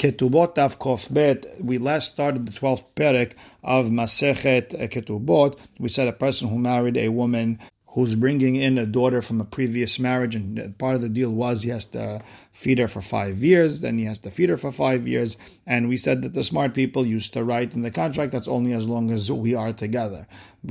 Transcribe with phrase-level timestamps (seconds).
[0.00, 1.44] Ketubot Tav Kof Bet.
[1.60, 3.32] We last started the 12th perek
[3.62, 5.58] of Masechet Ketubot.
[5.78, 9.44] We said a person who married a woman who's bringing in a daughter from a
[9.44, 13.42] previous marriage, and part of the deal was he has to feed her for five
[13.42, 15.36] years, then he has to feed her for five years.
[15.66, 18.72] And we said that the smart people used to write in the contract that's only
[18.72, 20.26] as long as we are together.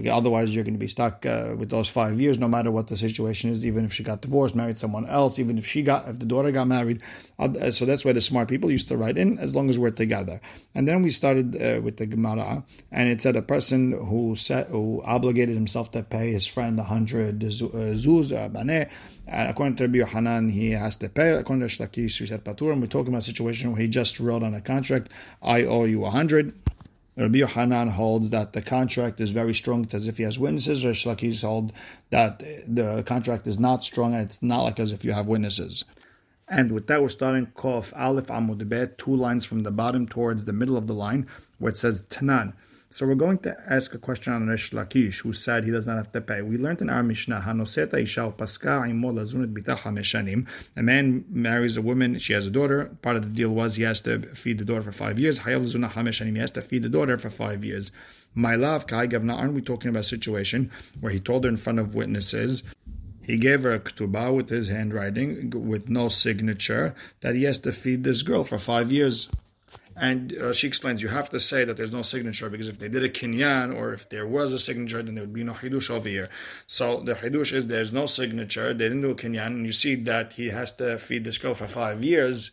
[0.08, 2.96] Otherwise, you're going to be stuck uh, with those five years, no matter what the
[2.96, 3.66] situation is.
[3.66, 6.52] Even if she got divorced, married someone else, even if she got, if the daughter
[6.52, 7.02] got married.
[7.40, 9.90] Uh, so that's why the smart people used to write in as long as we're
[9.90, 10.40] together.
[10.76, 14.68] And then we started uh, with the Gemara, and it said a person who set,
[14.68, 18.90] who obligated himself to pay his friend a hundred zuz, uh, baneh.
[19.28, 21.30] According to Rabbi Yohanan, he has to pay.
[21.32, 22.80] According to Lakish, we said Paturim.
[22.80, 25.10] We're talking about a situation where he just wrote on a contract,
[25.42, 26.54] I owe you a hundred.
[27.20, 29.84] Rabbi Yohanan holds that the contract is very strong.
[29.84, 30.86] It's as if he has witnesses.
[30.86, 31.74] Rish Lakish holds
[32.12, 35.84] that the contract is not strong and it's not like as if you have witnesses.
[36.48, 40.46] And with that, we're starting Kof Aleph Amud Bet, two lines from the bottom towards
[40.46, 42.54] the middle of the line, where it says Tanan.
[42.92, 45.98] So we're going to ask a question on Resh Lakish, who said he does not
[45.98, 46.42] have to pay.
[46.42, 48.82] We learned in our Mishnah, Hanoseta Isha Paska
[49.94, 50.48] Meshanim.
[50.76, 52.86] A man marries a woman, she has a daughter.
[53.04, 55.40] Part of the deal was he has to feed the daughter for five years.
[55.42, 57.92] Hayav Hameshanim, he has to feed the daughter for five years.
[58.34, 61.58] My love, Kai Gavna, aren't we talking about a situation where he told her in
[61.58, 62.64] front of witnesses
[63.22, 67.72] he gave her a ketubah with his handwriting, with no signature, that he has to
[67.72, 69.30] feed this girl for five years.
[70.00, 72.88] And uh, she explains, you have to say that there's no signature because if they
[72.88, 75.90] did a kinyan or if there was a signature, then there would be no hidush
[75.90, 76.30] over here.
[76.68, 78.74] So the hidush is there's no signature.
[78.74, 81.54] They didn't do a kinyan, and you see that he has to feed this girl
[81.54, 82.52] for five years,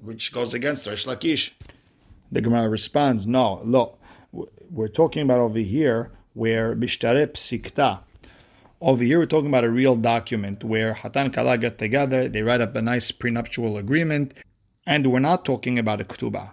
[0.00, 1.50] which goes against Rish Lakish.
[2.30, 3.98] The Gemara responds, no, look,
[4.70, 8.00] we're talking about over here where bishtare psikta.
[8.80, 12.60] Over here, we're talking about a real document where Hatan Kala get together, they write
[12.60, 14.34] up a nice prenuptial agreement,
[14.86, 16.50] and we're not talking about a ketubah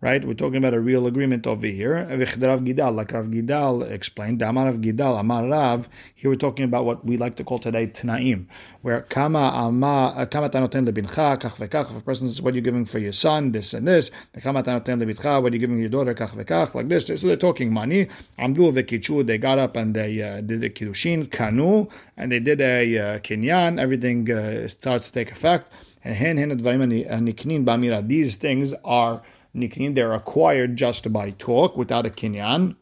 [0.00, 0.24] right?
[0.24, 2.06] We're talking about a real agreement over here.
[2.08, 7.04] Rav like Rav Gidal explained, Amar of Gidal, Amar Rav, here we're talking about what
[7.04, 8.46] we like to call today Tanaim,
[8.80, 12.56] where Kama Ama, uh, Kama Tanoten Lebincha, Kach Vekach, if a person says, what are
[12.56, 14.10] you giving for your son, this and this,
[14.40, 17.06] Kama Tanoten Lebincha, what are you giving your daughter, Kach Vekach, like this.
[17.06, 18.08] So they're talking money.
[18.38, 22.62] Amdu Vekichu, they got up and they uh, did a Kiddushin, Kanu, and they did
[22.62, 25.70] a uh, Kinyan, everything uh, starts to take effect.
[26.02, 28.06] And hen hen advarim and niknin bamira.
[28.06, 29.20] These things are
[29.54, 32.76] they're acquired just by talk without a kinyan.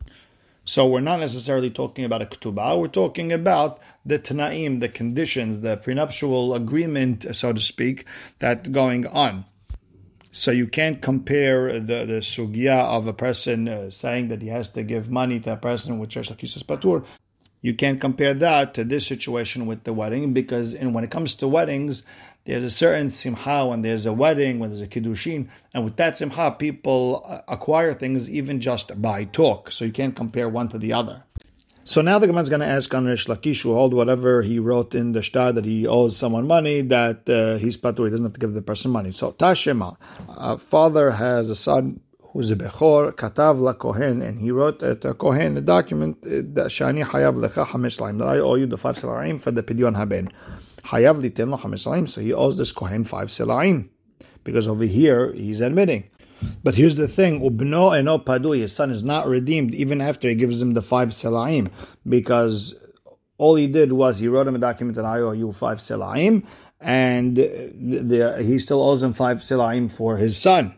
[0.64, 5.60] So we're not necessarily talking about a ketubah, we're talking about the tanaim, the conditions,
[5.60, 8.04] the prenuptial agreement, so to speak,
[8.40, 9.46] that going on.
[10.30, 14.70] So you can't compare the, the sugya of a person uh, saying that he has
[14.70, 17.04] to give money to a person with Resh Lakish Patur.
[17.60, 21.34] You can't compare that to this situation with the wedding because in, when it comes
[21.36, 22.02] to weddings,
[22.48, 26.16] there's a certain simcha when there's a wedding, when there's a kiddushin, and with that
[26.16, 29.70] simcha, people uh, acquire things even just by talk.
[29.70, 31.24] So you can't compare one to the other.
[31.84, 34.58] So now the Gemara is going to ask on Rish Lakish who hold whatever he
[34.58, 38.24] wrote in the shtar that he owes someone money that uh, he's patur, he doesn't
[38.24, 39.12] have to give the person money.
[39.12, 39.96] So Tashema,
[40.28, 42.00] a father has a son
[42.32, 46.44] who's a Bechor, Katav la Kohen, and he wrote at a Kohen a document uh,
[46.54, 49.96] that Shani Hayav Lecha Hamesh that I owe you the five Selaim for the Pidyon
[49.96, 50.30] Haben.
[50.88, 53.90] Hayav so he owes this kohen five selaim,
[54.42, 56.04] because over here he's admitting.
[56.62, 60.34] But here's the thing: ubno eno padu, his son is not redeemed even after he
[60.34, 61.70] gives him the five selaim,
[62.08, 62.74] because
[63.36, 66.46] all he did was he wrote him a document that I owe you five selaim,
[66.80, 70.74] and the, the, he still owes him five selaim for his son.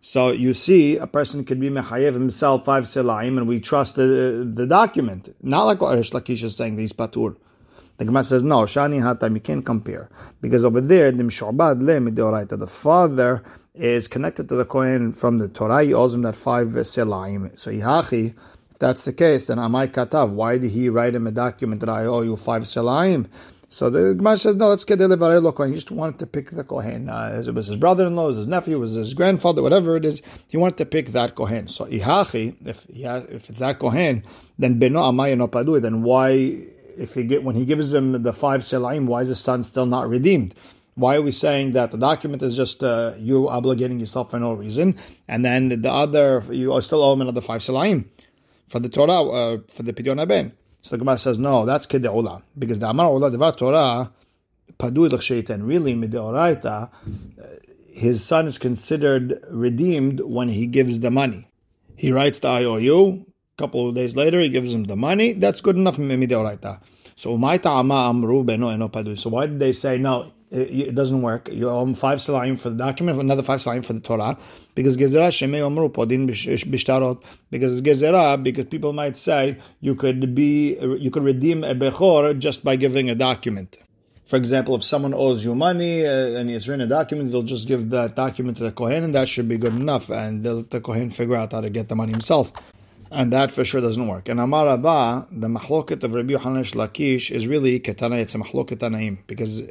[0.00, 4.48] So you see, a person could be mechayev himself five selaim, and we trust the,
[4.54, 6.76] the document, not like what Rish Lakish is saying.
[6.76, 7.34] These patur.
[7.98, 10.08] The Gemara says, no, Shani Hatam, you can't compare.
[10.40, 13.42] Because over there, the Mishobad Le the father
[13.74, 17.56] is connected to the Kohen from the Torah, he owes him that five Selaim.
[17.58, 18.34] So Ihachi,
[18.70, 21.88] if that's the case, then Amai Katav, why did he write him a document that
[21.88, 23.26] I owe you five Selaim?
[23.68, 25.70] So the Gemara says, no, let's get the Levarelo Kohen.
[25.70, 27.08] He just wanted to pick the Kohen.
[27.08, 30.04] Uh, it was his brother-in-law, it was his nephew, it was his grandfather, whatever it
[30.04, 30.22] is.
[30.48, 31.68] He wanted to pick that Kohen.
[31.68, 34.24] So Ihachi, if if it's that Kohen,
[34.58, 36.64] then Beno Amai no Padui, then why
[36.98, 39.86] if he get when he gives him the five selaim, why is his son still
[39.86, 40.54] not redeemed?
[40.94, 44.52] Why are we saying that the document is just uh, you obligating yourself for no
[44.52, 44.98] reason,
[45.28, 48.06] and then the other you are still owe him another five selaim
[48.68, 50.52] for the Torah uh, for the Pidyon Ben?
[50.82, 54.10] So the Gemara says no, that's kedeula because the Amar Ola Devar Torah
[54.78, 56.90] padu shaitan really mideoraita.
[57.40, 57.46] Uh,
[57.92, 61.48] his son is considered redeemed when he gives the money.
[61.96, 63.26] He writes the IOU,
[63.58, 65.34] couple of days later, he gives him the money.
[65.34, 65.96] That's good enough.
[67.16, 67.36] So
[69.16, 70.32] So why did they say no?
[70.50, 71.48] it, doesn't work.
[71.52, 74.38] You owe five salayim for the document, another five salayim for the Torah,
[74.74, 77.22] because gezerah shemei omru podin bishtarot.
[77.50, 82.64] Because gezerah, because people might say you could be, you could redeem a bechor just
[82.64, 83.76] by giving a document.
[84.24, 87.66] For example, if someone owes you money uh, and it's written a document, they'll just
[87.66, 91.10] give that document to the kohen, and that should be good enough, and the kohen
[91.10, 92.52] figure out how to get the money himself
[93.10, 94.28] and that for sure doesn't work.
[94.28, 98.18] And Amar Abba, the mahloket of Rabbi Yochanan Lakish is really ketana.
[98.20, 99.62] It's a mahloket tanaim because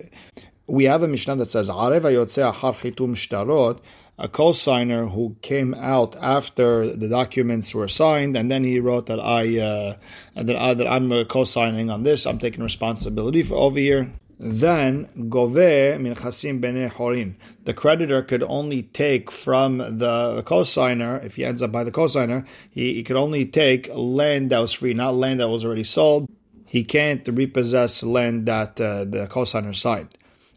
[0.68, 3.80] we have a mishnah that says Arev Yotzei Achar Chitum Shtarot.
[4.20, 9.20] A co-signer who came out after the documents were signed, and then he wrote that
[9.20, 9.96] I uh,
[10.36, 12.26] that, I, that I'm co-signing on this.
[12.26, 17.36] I'm taking responsibility for over here then gove min chasim bene horin.
[17.66, 22.46] The creditor could only take from the cosigner, if he ends up by the cosigner,
[22.70, 26.30] he, he could only take land that was free, not land that was already sold.
[26.66, 30.10] He can't repossess land that uh, the cosigner signed.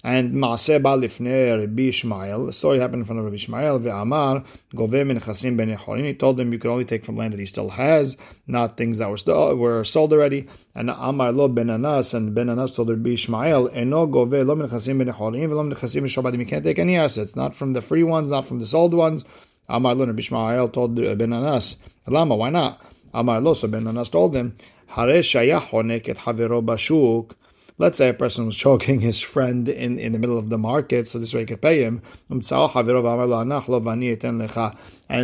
[0.02, 2.46] And Maaseh ba lifnei Rabbi Ishmael.
[2.46, 3.80] The story happened in front of Rabbi Ishmael.
[3.80, 5.68] Ve'amar goveh min chasim ben
[6.04, 8.16] He told him you can only take from land that he still has,
[8.46, 10.46] not things that were still, were sold already.
[10.74, 14.68] And Amar lo ben Anas and ben Anas told Rabbi Ishmael, eno goveh lo min
[14.68, 16.38] chasim ben Echolim v'lo min chasim.
[16.38, 19.24] You can't take any assets, not from the free ones, not from the sold ones.
[19.68, 21.76] Amar lo Rabbi Ishmael told uh, ben Anas,
[22.06, 22.80] Lama, why not?
[23.12, 24.56] Amar lo, so ben Anas told him,
[24.86, 27.32] Hare et havero bashuk.
[27.80, 31.08] Let's say a person was choking his friend in, in the middle of the market,
[31.08, 32.02] so this way he could pay him.
[32.28, 32.44] And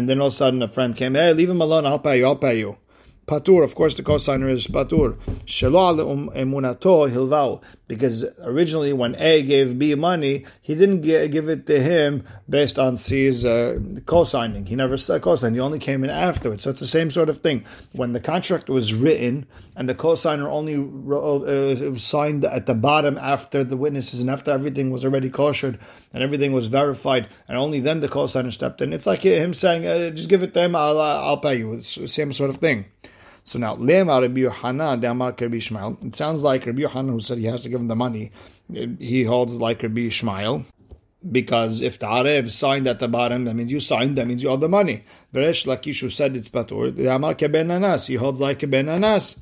[0.09, 2.25] then all of a sudden a friend came, hey, leave him alone, I'll pay you,
[2.25, 2.79] I'll pay you.
[3.27, 5.19] Patur, of course, the cosigner is Patur.
[7.11, 7.61] Hilvau.
[7.89, 12.97] Because originally, when A gave B money, he didn't give it to him based on
[12.97, 14.67] C's uh, co-signing.
[14.67, 15.57] He never co-signed.
[15.57, 16.63] He only came in afterwards.
[16.63, 17.65] So it's the same sort of thing.
[17.93, 19.47] When the contract was written
[19.77, 24.91] and the co-signer only uh, signed at the bottom after the witnesses and after everything
[24.91, 25.79] was already koshered
[26.13, 28.93] and everything was verified, and only then the co-signer stepped in.
[28.93, 30.75] It's like him saying, uh, "Just give it to him.
[30.75, 32.87] I'll I'll pay you." It's the same sort of thing.
[33.47, 34.17] So now, Lema.
[36.05, 38.33] It sounds like Rabbi Yohanan, who said he has to give him the money,
[38.99, 40.65] he holds like Rabbi Ishmael.
[41.31, 44.49] Because if the Arev signed at the bottom, that means you signed, that means you
[44.49, 45.05] owe the money.
[45.33, 49.37] Beresh Lakish, who said it's Batur, Amar Ben Anas, he holds like Ben Anas.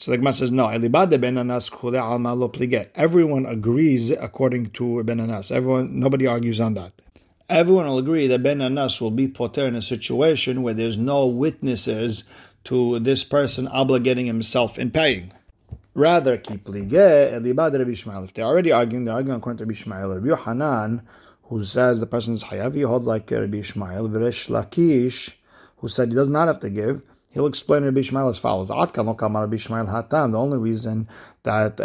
[0.00, 2.90] So the Gemara says, no, Elibad ben Anas alma lo pliget.
[2.94, 5.50] Everyone agrees according to Ben Anas.
[5.50, 6.92] Everyone, nobody argues on that.
[7.48, 11.26] Everyone will agree that Ben Anas will be poter in a situation where there's no
[11.26, 12.22] witnesses
[12.62, 15.32] to this person obligating himself in paying.
[15.94, 20.14] Rather, keep If they're already arguing, they're arguing according to Rabbi Ishmael.
[20.14, 21.02] Rabbi Yohanan,
[21.44, 24.08] who says the person is Hayav, he holds like Rabbi Ishmael.
[24.08, 25.32] Viresh Lakish,
[25.78, 27.02] who said he does not have to give,
[27.38, 28.68] he'll explain Rabbi Ishmael as follows.
[28.68, 28.74] The
[30.34, 31.08] only reason
[31.44, 31.84] that uh,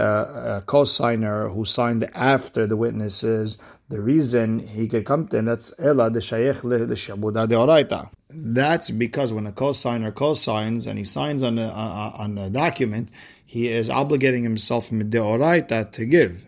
[0.57, 3.57] a co-signer who signed after the witnesses,
[3.89, 8.09] the reason he could come to, that's Ela the Shaykh the Shabuda de Oraita.
[8.29, 13.09] That's because when a co-signer co-signs and he signs on a, on a document,
[13.45, 16.43] he is obligating himself mideoraita to give.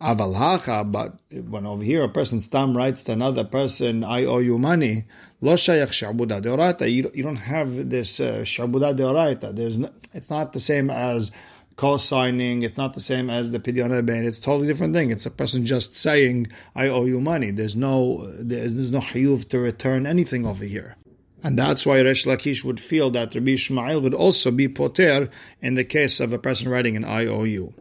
[0.00, 4.38] Aval hacha, but when over here a person stam writes to another person, I owe
[4.38, 5.04] you money,
[5.42, 6.90] lo shayach shabuda deoraita.
[6.90, 9.54] You don't have this uh, shabuda deoraita.
[9.54, 11.30] There's no, it's not the same as
[11.76, 12.62] co-signing.
[12.62, 14.24] It's not the same as the pidyon ben.
[14.24, 15.10] It's a totally different thing.
[15.10, 17.50] It's a person just saying, I owe you money.
[17.50, 20.96] There's no there's no hayuv to return anything over here.
[21.42, 25.30] And that's why Resh Lakish would feel that Rabbi Ishmael would also be poter
[25.62, 27.72] in the case of a person writing an IOU.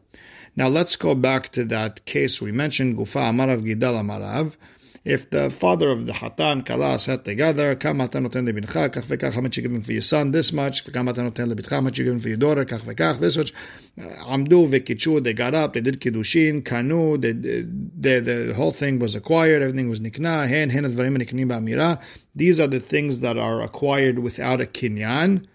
[0.55, 4.55] Now let's go back to that case we mentioned, Gufa Amarav Gidal Amarav.
[5.05, 9.57] If the father of the Hatan, Kala sat together, Kam Hatan noten lebincha, how much
[9.57, 12.27] you for your son, this much, Kam Hatan noten lebitcha, how much you giving for
[12.27, 13.53] your daughter, kach vekach, this much.
[13.97, 18.99] Uh, Amdu vekichu, they got up, they did kiddushin, kanu, they, they, the whole thing
[18.99, 22.01] was acquired, everything was nikna, hen, hen advarim ba'amira.
[22.35, 25.45] These are the things that are acquired without a kinyan.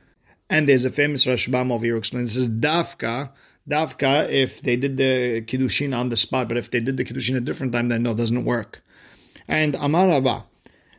[0.48, 3.30] And there's a famous Rashbam over here explaining this is dafka,
[3.68, 7.36] dafka if they did the kiddushin on the spot, but if they did the kiddushin
[7.36, 8.82] a different time, then no, it doesn't work.
[9.48, 10.44] And Amar Rabba,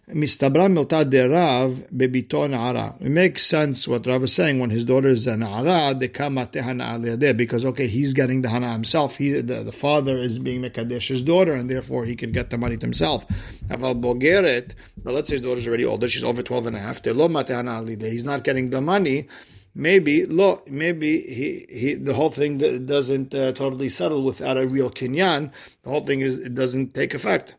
[0.10, 3.02] Mistabra milta de Rav bebito na'ara.
[3.02, 6.62] It makes sense what Rav is saying when his daughter is a na'ara, de kamate
[6.62, 9.18] hana because okay, he's getting the hana himself.
[9.18, 12.58] He, the, the father is being mekadesh his daughter, and therefore he can get the
[12.60, 13.28] money to himself.
[13.70, 17.02] Aval bogeret, but let's say his daughter's already older, she's over 12 and a half,
[17.02, 19.28] de lo mate hana he's not getting the money,
[19.76, 24.90] maybe lo maybe he, he the whole thing doesn't uh, totally settle without a real
[24.90, 25.52] kinyan.
[25.84, 27.56] The whole thing is it doesn't take effect.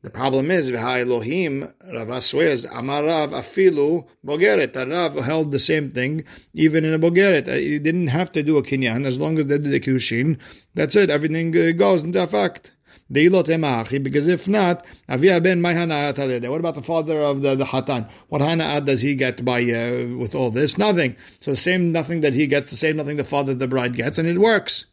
[0.00, 4.76] The problem is, V'ha Elohim, Rav swears, Amarav afilu bogeret.
[4.76, 7.48] Rav held the same thing, even in a bogeret.
[7.48, 10.38] Uh, he didn't have to do a kinyan, as long as they did the kushin.
[10.74, 12.70] That's it, everything uh, goes into effect.
[13.10, 18.10] Because if not, Avia ben What about the father of the, the Hatan?
[18.28, 20.78] What Hana'at does he get by uh, with all this?
[20.78, 21.16] Nothing.
[21.40, 24.18] So the same nothing that he gets, the same nothing the father the bride gets,
[24.18, 24.86] and it works.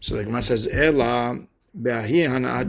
[0.00, 1.38] So the Gemara says, Ela.
[1.76, 2.68] Now you have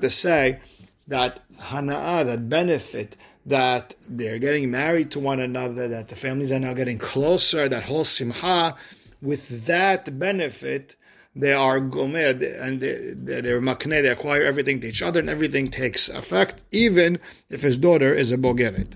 [0.00, 0.58] to say
[1.06, 3.16] that hana'ah, that benefit,
[3.46, 7.84] that they're getting married to one another, that the families are now getting closer, that
[7.84, 8.74] whole simcha,
[9.20, 10.96] with that benefit,
[11.34, 15.68] they are gomed and they, they're makne, they acquire everything to each other and everything
[15.68, 18.94] takes effect, even if his daughter is a bogeret.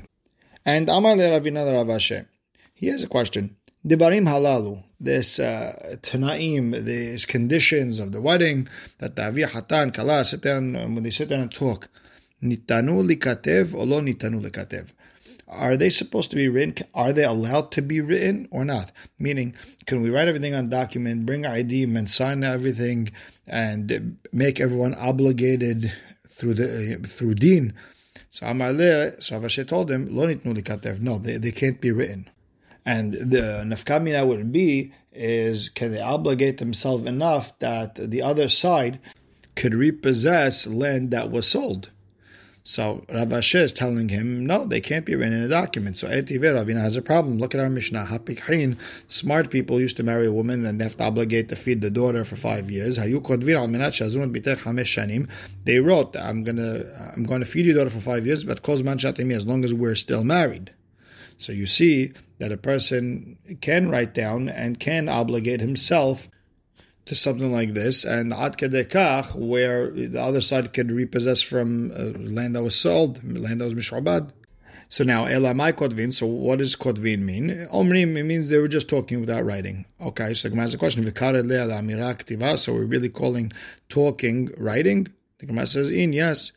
[0.64, 2.26] And Amar le Ravina Rav Ashi,
[2.74, 3.56] he has a question.
[3.86, 10.24] Dibarim halalu, this uh, tanaim, these conditions of the wedding, that the avia hatan, kala,
[10.24, 11.88] sit down, when they sit down and talk,
[12.42, 14.90] nitanu likatev or lo nitanu likatev.
[15.52, 16.86] Are they supposed to be written?
[16.94, 18.90] Are they allowed to be written or not?
[19.18, 19.54] Meaning,
[19.86, 23.10] can we write everything on document, bring ID, and sign everything,
[23.46, 25.92] and make everyone obligated
[26.28, 27.74] through the uh, through Deen?
[28.30, 31.00] So Amaleh, so Rav Ashi told him, Lo nitnu likatev.
[31.00, 32.30] No, they, they can't be written.
[32.86, 38.98] And the nafkamina would be is can they obligate themselves enough that the other side
[39.54, 41.90] could repossess land that was sold?
[42.64, 45.98] So Rav Ashi is telling him, no, they can't be written in a document.
[45.98, 47.38] So Etive Ravina has a problem.
[47.38, 48.06] Look at our Mishnah.
[48.06, 48.78] Hapikhin,
[49.08, 51.90] smart people used to marry a woman and they have to obligate to feed the
[51.90, 52.96] daughter for five years.
[52.96, 53.12] They
[55.80, 59.46] wrote, I'm gonna I'm gonna feed your daughter for five years, but cause manchatimi as
[59.46, 60.72] long as we're still married.
[61.38, 66.28] So you see that a person can write down and can obligate himself
[67.06, 72.16] to something like this, and ad kedekach, where the other side could repossess from uh,
[72.18, 74.30] land that was sold, land that was mishobad.
[74.88, 76.12] So now, elamai kodvin.
[76.12, 77.66] So what does kodvin mean?
[77.72, 79.86] Omrim it means they were just talking without writing.
[80.00, 81.02] Okay, so the Gemara has a question.
[82.58, 83.52] So we're really calling
[83.88, 85.08] talking writing.
[85.38, 86.52] The Gemara says in yes.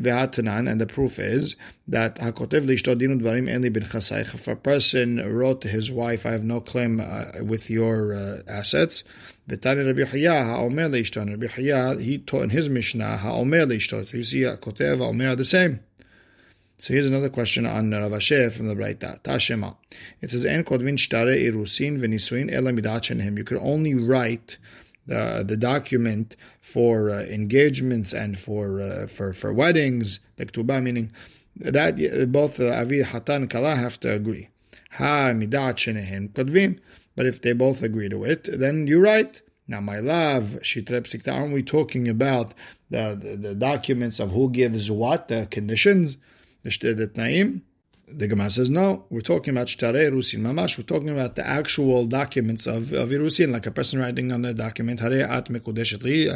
[0.00, 3.82] Ve'atanan, and the proof is that Hakotev lishto dinu dvarim enli bin.
[3.82, 8.38] If a person wrote to his wife, I have no claim uh, with your uh,
[8.48, 9.04] assets.
[9.48, 11.28] V'tani Rabbi Chaya ha'omer lishto.
[11.28, 14.08] Rabbi Chaya, he taught in his Mishnah ha'omer lishto.
[14.08, 15.80] So you see, Hakotev ha'omer are the same.
[16.82, 19.20] So here's another question on Rav Ashi from the Braita.
[19.22, 19.76] Tashema.
[20.20, 24.58] It says, "En kodvin shtare irusin v'nisuin ela midachenem." You could only write
[25.06, 31.12] the the document for uh, engagements and for uh, for for weddings, the ketubah, meaning
[31.54, 34.48] that both uh, avi hatan and kala have to agree.
[34.92, 36.80] Ha midat shenehen kodvim.
[37.14, 39.40] But if they both agree to it, then you're right.
[39.68, 42.52] Now, my love, shitrep aren't we talking about
[42.90, 46.18] the, the, the documents of who gives what, the conditions,
[46.62, 47.62] the, tnaim?
[48.08, 52.06] The Gemara says, no, we're talking about Shtare Rusin Mamash, we're talking about the actual
[52.06, 56.30] documents of, of Irusin, like a person writing on a document, Hare At Mekudeshet Li,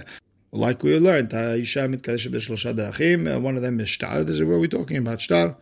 [0.52, 4.96] like we learned, Derachim, uh, one of them is Shtar, this is where we're talking
[4.96, 5.56] about Shtar.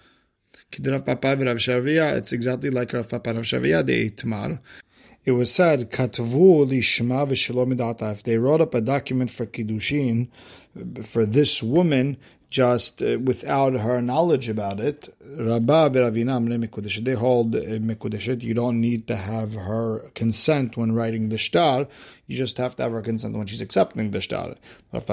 [0.71, 4.61] It's exactly like Rav Papa Rav Shavia, the Itmar.
[5.25, 10.29] It was said, Katvu V'Shalom If they wrote up a document for Kiddushin,
[11.03, 12.19] for this woman,
[12.55, 15.13] just uh, without her knowledge about it.
[15.21, 17.59] Rabba They hold uh,
[17.89, 18.43] mekudeshet.
[18.43, 21.89] You don't need to have her consent when writing the shtar.
[22.29, 24.55] You just have to have her consent when she's accepting the shtar.
[24.93, 25.09] She's not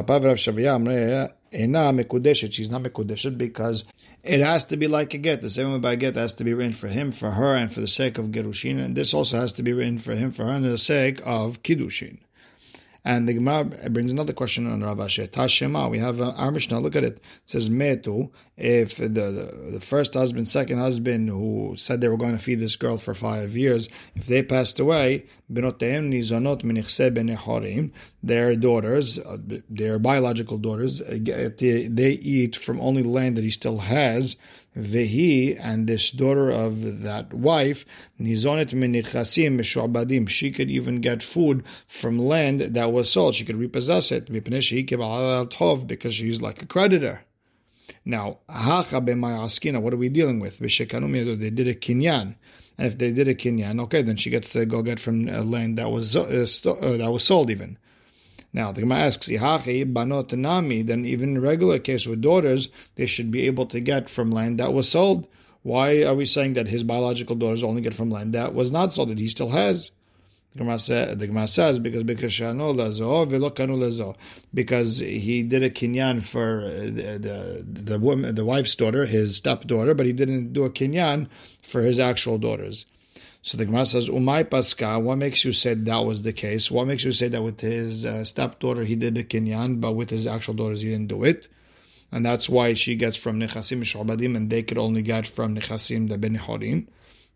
[1.95, 3.85] mekudeshet because
[4.23, 5.41] it has to be like a get.
[5.41, 7.81] The same way by get has to be written for him, for her, and for
[7.81, 8.79] the sake of gerushin.
[8.79, 11.63] And this also has to be written for him, for her, and the sake of
[11.63, 12.19] kiddushin.
[13.03, 15.27] And the Gemara brings another question on Rav Ashi.
[15.27, 17.15] Tashema, we have uh, our Mishnah, look at it.
[17.15, 22.17] It says, Metu, if the, the, the, first husband, second husband, who said they were
[22.17, 25.71] going to feed this girl for five years, if they passed away, their
[28.55, 29.37] daughters, uh,
[29.69, 31.17] their biological daughters, uh,
[31.57, 34.37] they eat from only land that he still has,
[34.77, 37.85] Vehi and this daughter of that wife,
[38.19, 40.29] nizonet menichasim meshu'abadim.
[40.29, 43.35] She could even get food from land that was sold.
[43.35, 44.63] She could repossess it because
[46.15, 47.21] she's like a creditor.
[48.05, 48.39] Now.
[48.47, 50.59] What are we dealing with?
[50.59, 52.35] They did a kinyan.
[52.77, 55.77] And if they did a kinyan, okay, then she gets to go get from land
[55.77, 57.77] that was uh, uh, that was sold even.
[58.53, 63.05] Now, the Gemara asks, Ihachi banot nami, then even in regular case with daughters, they
[63.05, 65.27] should be able to get from land that was sold.
[65.63, 68.91] Why are we saying that his biological daughters only get from land that was not
[68.91, 69.91] sold, that he still has?
[70.53, 70.59] The
[71.27, 72.41] Gemara, says, because because
[74.53, 79.37] because he did a kinyan for uh, the, the the woman the wife's daughter his
[79.37, 81.29] stepdaughter but he didn't do a kinyan
[81.63, 82.85] for his actual daughters
[83.43, 86.69] So the Gemara says, Umay Paska, what makes you say that was the case?
[86.69, 90.11] What makes you say that with his uh, stepdaughter he did the kinyan, but with
[90.11, 91.47] his actual daughters he didn't do it?
[92.11, 96.09] And that's why she gets from Nechasim Shubadim and they could only get from Nechasim
[96.09, 96.85] the Benichorim.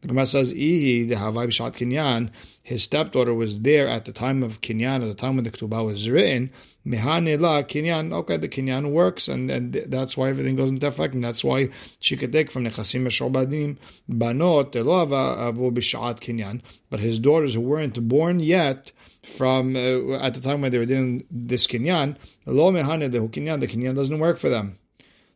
[0.02, 2.30] The Gemara says, Ihi, the Havai B'Shat Kinyan,
[2.62, 5.84] his stepdaughter was there at the time of Kinyan, at the time when the Ketubah
[5.84, 6.52] was written.
[6.86, 11.16] Mihane la Kinyan, okay, the Kinyan works, and, and that's why everything goes into effect,
[11.16, 13.78] and that's why she could take from Nechasim Shobadim,
[14.08, 16.62] Banot, Lo Avu B'Shat Kinyan,
[16.92, 18.92] but his daughters who weren't born yet,
[19.24, 23.60] from uh, at the time when they were doing this Kinyan, Lo Mihane, the Kinyan,
[23.60, 24.78] the Kinyan doesn't work for them.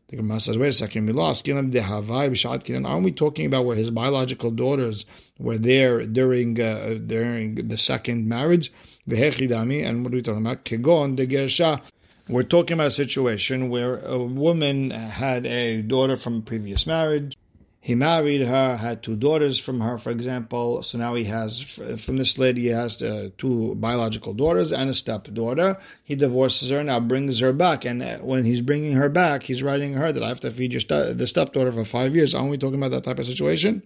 [0.10, 1.48] The Gemara says, wait a second, we lost.
[1.48, 5.06] Aren't we talking about where his biological daughters
[5.38, 8.74] were there during uh, during the second marriage?
[9.08, 10.66] And what are we talking about?
[10.66, 11.82] Kegon.
[12.28, 17.38] We're talking about a situation where a woman had a daughter from a previous marriage.
[17.82, 20.84] He married her, had two daughters from her, for example.
[20.84, 24.94] So now he has, from this lady, he has uh, two biological daughters and a
[24.94, 25.78] stepdaughter.
[26.04, 27.86] He divorces her, now brings her back.
[27.86, 30.74] And uh, when he's bringing her back, he's writing her that I have to feed
[30.74, 32.36] your the stepdaughter for five years.
[32.36, 33.82] Aren't we talking about that type of situation?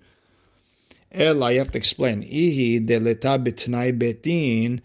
[1.11, 2.23] Ella, you have to explain.
[2.23, 4.81] Ihi betin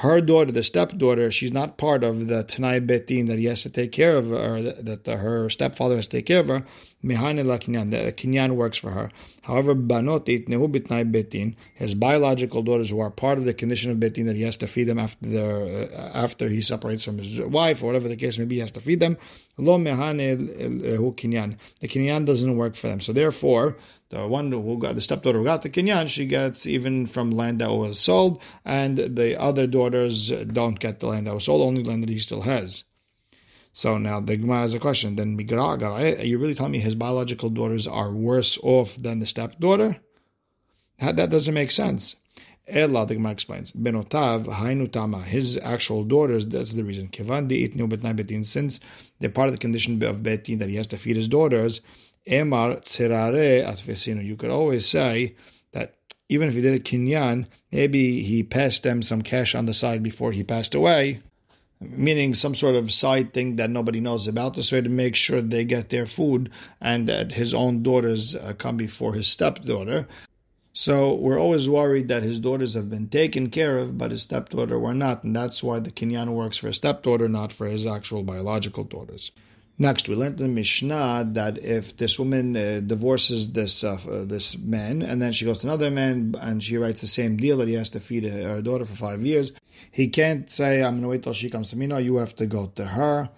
[0.00, 3.70] her daughter, the stepdaughter, she's not part of the Tanai Betin that he has to
[3.70, 6.64] take care of, or that, that her stepfather has to take care of her.
[7.06, 9.10] Mehane la kinyan, the kinyan works for her.
[9.42, 14.26] However, banot itnehu betin, his biological daughters who are part of the condition of betin
[14.26, 17.82] that he has to feed them after the, uh, after he separates from his wife
[17.82, 19.16] or whatever the case may be, he has to feed them.
[19.56, 23.00] Lo mehane hu kinyan, the kinyan doesn't work for them.
[23.00, 23.76] So therefore,
[24.10, 27.60] the one who got the stepdaughter who got the kinyan, she gets even from land
[27.60, 31.84] that was sold, and the other daughters don't get the land that was sold, only
[31.84, 32.82] land that he still has.
[33.76, 35.16] So now the Gemara has a question.
[35.16, 39.26] Then Migragar, are you really telling me his biological daughters are worse off than the
[39.26, 39.98] stepdaughter?
[40.98, 42.16] That, doesn't make sense.
[42.66, 47.08] Ella, the Gemara explains, Benotav, Hainutama, his actual daughters, that's the reason.
[47.08, 48.80] Kevandi itnu betnai betin, since
[49.20, 51.82] they're part of the condition of betin that he has to feed his daughters,
[52.26, 54.24] Emar tserare atfesinu.
[54.24, 55.36] You could always say
[55.72, 55.96] that
[56.30, 60.02] even if he did a kinyan, maybe he passed them some cash on the side
[60.02, 61.20] before he passed away
[61.80, 65.42] meaning some sort of side thing that nobody knows about, this way to make sure
[65.42, 70.06] they get their food and that his own daughters uh, come before his stepdaughter.
[70.72, 74.78] So we're always worried that his daughters have been taken care of, but his stepdaughter
[74.78, 78.22] were not, and that's why the kinyan works for his stepdaughter, not for his actual
[78.22, 79.30] biological daughters.
[79.78, 84.56] Next, we learned in the Mishnah that if this woman uh, divorces this uh, this
[84.56, 87.68] man and then she goes to another man and she writes the same deal that
[87.68, 89.52] he has to feed her daughter for five years,
[89.90, 92.34] he can't say, "I'm going to wait till she comes to me." No, you have
[92.36, 93.28] to go to her.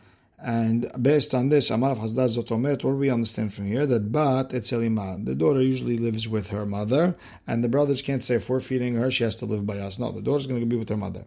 [0.41, 3.87] And based on this, Amar of Zotomet, what we understand from here?
[3.87, 7.17] That Bat Etzelima, the daughter usually lives with her mother,
[7.49, 9.99] and the brothers can't say if we're feeding her, she has to live by us.
[9.99, 11.25] No, the daughter's going to be with her mother.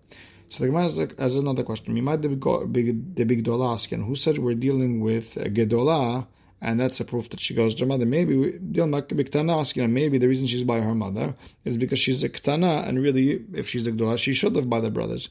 [0.52, 0.84] So the Gemara
[1.18, 1.96] has, another question.
[1.96, 6.28] The big Dola asking, who said we're dealing with Gedola,
[6.60, 8.06] and that's a proof that she goes to her mother.
[8.06, 12.86] Maybe asking, and maybe the reason she's by her mother is because she's a Ktana,
[12.86, 15.30] and really, if she's the Gedola, she should live by the brothers.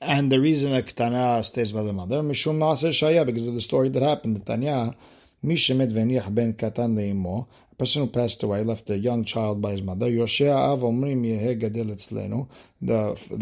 [0.00, 4.04] And the reason a Ktana stays by the mother, Shaya, because of the story that
[4.04, 4.46] happened.
[4.46, 4.94] Tanya,
[5.44, 7.48] Mishemet Veniach ben Katan leimo
[7.80, 10.06] person who passed away left a young child by his mother.
[10.10, 10.22] The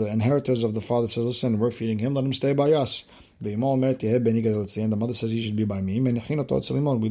[0.01, 2.15] the inheritors of the father says, "Listen, we're feeding him.
[2.15, 3.05] Let him stay by us."
[3.41, 6.01] The mother says he should be by me.
[6.01, 6.13] We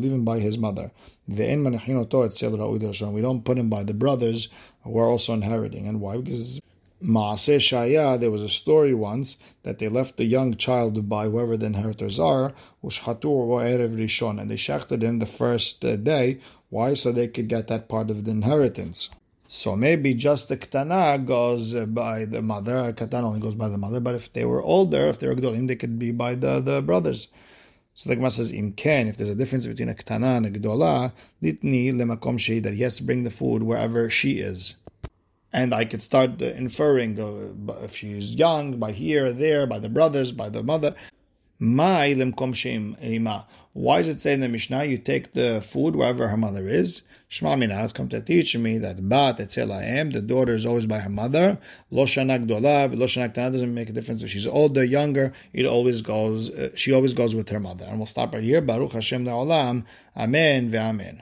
[0.03, 0.91] leave him by his mother.
[1.27, 1.35] We
[3.27, 4.47] don't put him by the brothers
[4.83, 5.87] who are also inheriting.
[5.87, 6.17] And why?
[6.17, 6.61] Because
[7.03, 11.55] Maaseh Shaya, there was a story once that they left the young child by whoever
[11.55, 16.39] the inheritors are, Rishon, and they shechted him the first uh, day.
[16.69, 16.95] Why?
[16.95, 19.11] So they could get that part of the inheritance.
[19.47, 23.99] So maybe just the Ktana goes by the mother, Katan only goes by the mother,
[23.99, 26.81] but if they were older, if they were Gdolim, they could be by the, the
[26.81, 27.27] brothers.
[27.93, 30.51] So the Gemara says, in Ken, if there's a difference between a Ktana and a
[30.51, 34.75] Gdola, litni lemakom shei, that he has to bring the food wherever she is
[35.53, 40.31] and I could start inferring uh, if she's young by here, there, by the brothers,
[40.31, 40.95] by the mother.
[41.59, 43.47] My limkomshim ima.
[43.73, 47.01] Why does it say in the Mishnah you take the food wherever her mother is?
[47.29, 50.99] Shema Mina has come to teach me that Bat am the daughter is always by
[50.99, 51.57] her mother.
[51.89, 55.33] Lo Shanak Dolav, Lo Shanak doesn't make a difference if she's older, younger.
[55.51, 56.49] It always goes.
[56.49, 57.85] Uh, she always goes with her mother.
[57.85, 58.61] And we'll stop right here.
[58.61, 59.83] Baruch Hashem Olam.
[60.15, 61.21] Amen ve'amen.